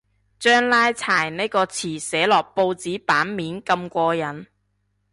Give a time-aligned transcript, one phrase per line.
[0.39, 4.47] 將拉柴呢個詞寫落報紙版面咁過癮